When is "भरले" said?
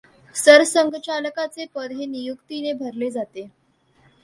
2.73-3.11